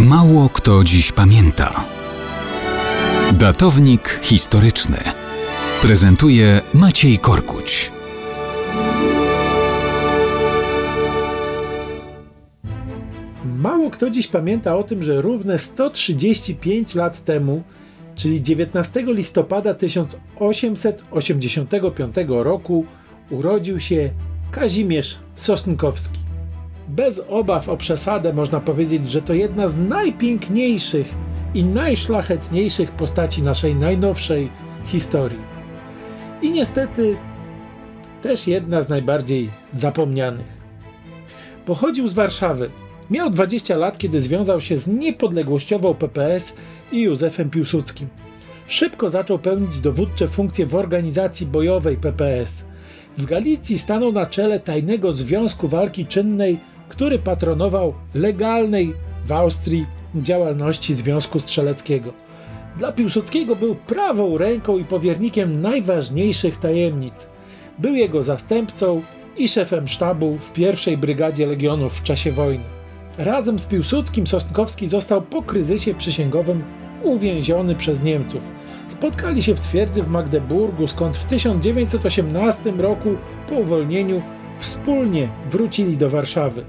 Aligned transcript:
Mało 0.00 0.48
kto 0.48 0.84
dziś 0.84 1.12
pamięta. 1.12 1.84
Datownik 3.32 4.20
historyczny 4.22 4.98
prezentuje 5.82 6.60
Maciej 6.74 7.18
Korkuć. 7.18 7.92
Mało 13.58 13.90
kto 13.90 14.10
dziś 14.10 14.26
pamięta 14.26 14.76
o 14.76 14.82
tym, 14.82 15.02
że 15.02 15.20
równe 15.20 15.58
135 15.58 16.94
lat 16.94 17.24
temu, 17.24 17.62
czyli 18.14 18.42
19 18.42 19.04
listopada 19.06 19.74
1885 19.74 22.14
roku, 22.28 22.86
urodził 23.30 23.80
się 23.80 24.10
Kazimierz 24.50 25.18
Sosnkowski. 25.36 26.23
Bez 26.88 27.20
obaw 27.28 27.68
o 27.68 27.76
przesadę 27.76 28.32
można 28.32 28.60
powiedzieć, 28.60 29.10
że 29.10 29.22
to 29.22 29.34
jedna 29.34 29.68
z 29.68 29.76
najpiękniejszych 29.76 31.14
i 31.54 31.64
najszlachetniejszych 31.64 32.92
postaci 32.92 33.42
naszej 33.42 33.74
najnowszej 33.74 34.50
historii. 34.84 35.38
I 36.42 36.50
niestety 36.50 37.16
też 38.22 38.46
jedna 38.46 38.82
z 38.82 38.88
najbardziej 38.88 39.50
zapomnianych. 39.72 40.64
Pochodził 41.66 42.08
z 42.08 42.12
Warszawy. 42.12 42.70
Miał 43.10 43.30
20 43.30 43.76
lat, 43.76 43.98
kiedy 43.98 44.20
związał 44.20 44.60
się 44.60 44.78
z 44.78 44.86
niepodległościową 44.86 45.94
PPS 45.94 46.54
i 46.92 47.02
Józefem 47.02 47.50
Piłsudskim. 47.50 48.08
Szybko 48.66 49.10
zaczął 49.10 49.38
pełnić 49.38 49.80
dowódcze 49.80 50.28
funkcje 50.28 50.66
w 50.66 50.74
organizacji 50.74 51.46
bojowej 51.46 51.96
PPS. 51.96 52.64
W 53.18 53.26
Galicji 53.26 53.78
stanął 53.78 54.12
na 54.12 54.26
czele 54.26 54.60
tajnego 54.60 55.12
Związku 55.12 55.68
Walki 55.68 56.06
Czynnej 56.06 56.58
który 56.88 57.18
patronował 57.18 57.94
legalnej 58.14 58.94
w 59.26 59.32
Austrii 59.32 59.86
działalności 60.14 60.94
Związku 60.94 61.40
Strzeleckiego. 61.40 62.12
Dla 62.78 62.92
Piłsudskiego 62.92 63.56
był 63.56 63.74
prawą 63.74 64.38
ręką 64.38 64.78
i 64.78 64.84
powiernikiem 64.84 65.60
najważniejszych 65.60 66.56
tajemnic. 66.56 67.28
Był 67.78 67.94
jego 67.94 68.22
zastępcą 68.22 69.02
i 69.36 69.48
szefem 69.48 69.88
sztabu 69.88 70.38
w 70.38 70.52
pierwszej 70.52 70.98
brygadzie 70.98 71.46
legionów 71.46 71.98
w 71.98 72.02
czasie 72.02 72.32
wojny. 72.32 72.64
Razem 73.18 73.58
z 73.58 73.66
Piłsudskim 73.66 74.26
Sosnkowski 74.26 74.88
został 74.88 75.22
po 75.22 75.42
kryzysie 75.42 75.94
przysięgowym 75.94 76.62
uwięziony 77.02 77.74
przez 77.74 78.02
Niemców. 78.02 78.42
Spotkali 78.88 79.42
się 79.42 79.54
w 79.54 79.60
twierdzy 79.60 80.02
w 80.02 80.08
Magdeburgu, 80.08 80.86
skąd 80.86 81.16
w 81.16 81.24
1918 81.24 82.70
roku 82.70 83.08
po 83.48 83.54
uwolnieniu 83.54 84.22
wspólnie 84.58 85.28
wrócili 85.50 85.96
do 85.96 86.10
Warszawy. 86.10 86.64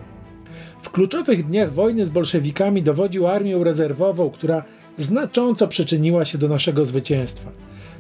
W 0.85 0.91
kluczowych 0.91 1.47
dniach 1.47 1.73
wojny 1.73 2.05
z 2.05 2.09
bolszewikami 2.09 2.83
dowodził 2.83 3.27
armią 3.27 3.63
rezerwową, 3.63 4.29
która 4.29 4.63
znacząco 4.97 5.67
przyczyniła 5.67 6.25
się 6.25 6.37
do 6.37 6.47
naszego 6.47 6.85
zwycięstwa. 6.85 7.51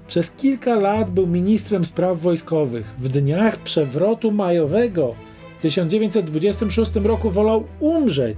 Przez 0.07 0.31
kilka 0.31 0.75
lat 0.75 1.11
był 1.11 1.27
ministrem 1.27 1.85
spraw 1.85 2.21
wojskowych. 2.21 2.85
W 2.99 3.09
dniach 3.09 3.57
przewrotu 3.57 4.31
majowego 4.31 5.15
w 5.59 5.61
1926 5.61 6.95
roku 6.95 7.31
wolał 7.31 7.63
umrzeć, 7.79 8.37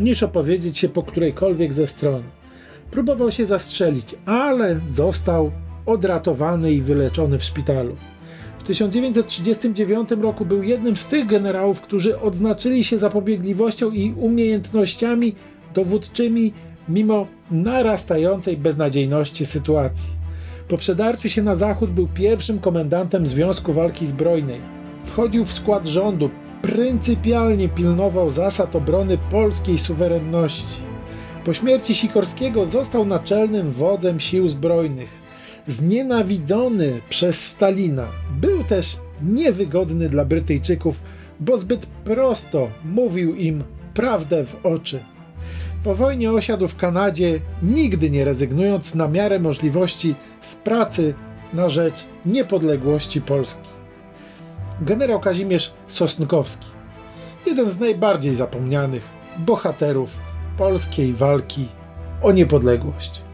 niż 0.00 0.22
opowiedzieć 0.22 0.78
się 0.78 0.88
po 0.88 1.02
którejkolwiek 1.02 1.72
ze 1.72 1.86
stron. 1.86 2.22
Próbował 2.90 3.32
się 3.32 3.46
zastrzelić, 3.46 4.14
ale 4.26 4.80
został 4.94 5.50
odratowany 5.86 6.72
i 6.72 6.82
wyleczony 6.82 7.38
w 7.38 7.44
szpitalu. 7.44 7.96
1939 8.68 10.10
roku 10.10 10.44
był 10.44 10.62
jednym 10.62 10.96
z 10.96 11.06
tych 11.06 11.26
generałów, 11.26 11.80
którzy 11.80 12.20
odznaczyli 12.20 12.84
się 12.84 12.98
zapobiegliwością 12.98 13.90
i 13.90 14.12
umiejętnościami 14.12 15.34
dowódczymi 15.74 16.52
mimo 16.88 17.26
narastającej 17.50 18.56
beznadziejności 18.56 19.46
sytuacji. 19.46 20.12
Po 20.68 20.78
przedarciu 20.78 21.28
się 21.28 21.42
na 21.42 21.54
zachód 21.54 21.90
był 21.90 22.08
pierwszym 22.08 22.58
komendantem 22.58 23.26
Związku 23.26 23.72
Walki 23.72 24.06
Zbrojnej. 24.06 24.60
Wchodził 25.04 25.44
w 25.44 25.52
skład 25.52 25.86
rządu, 25.86 26.30
pryncypialnie 26.62 27.68
pilnował 27.68 28.30
zasad 28.30 28.76
obrony 28.76 29.18
polskiej 29.30 29.78
suwerenności. 29.78 30.82
Po 31.44 31.52
śmierci 31.52 31.94
Sikorskiego 31.94 32.66
został 32.66 33.04
naczelnym 33.04 33.72
wodzem 33.72 34.20
sił 34.20 34.48
zbrojnych 34.48 35.27
znienawidzony 35.68 37.00
przez 37.08 37.46
Stalina. 37.46 38.08
Był 38.40 38.64
też 38.64 38.96
niewygodny 39.22 40.08
dla 40.08 40.24
Brytyjczyków, 40.24 41.02
bo 41.40 41.58
zbyt 41.58 41.86
prosto 41.86 42.68
mówił 42.84 43.34
im 43.34 43.64
prawdę 43.94 44.44
w 44.44 44.66
oczy. 44.66 45.00
Po 45.84 45.94
wojnie 45.94 46.32
osiadł 46.32 46.68
w 46.68 46.76
Kanadzie, 46.76 47.40
nigdy 47.62 48.10
nie 48.10 48.24
rezygnując 48.24 48.94
na 48.94 49.08
miarę 49.08 49.38
możliwości 49.38 50.14
z 50.40 50.56
pracy 50.56 51.14
na 51.52 51.68
rzecz 51.68 52.04
niepodległości 52.26 53.20
Polski. 53.20 53.68
Generał 54.80 55.20
Kazimierz 55.20 55.74
Sosnkowski, 55.86 56.66
jeden 57.46 57.70
z 57.70 57.80
najbardziej 57.80 58.34
zapomnianych 58.34 59.02
bohaterów 59.38 60.16
polskiej 60.58 61.12
walki 61.12 61.68
o 62.22 62.32
niepodległość. 62.32 63.27